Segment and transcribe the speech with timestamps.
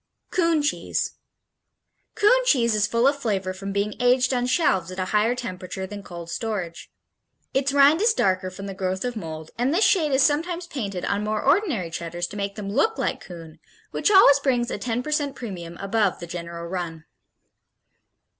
[0.31, 1.19] Coon Cheese
[2.15, 5.85] Coon cheese is full of flavor from being aged on shelves at a higher temperature
[5.85, 6.89] than cold storage.
[7.53, 11.05] Its rind is darker from the growth of mold and this shade is sometimes painted
[11.05, 13.59] on more ordinary Cheddars to make them look like Coon,
[13.91, 17.05] which always brings a 10 percent premium above the general run.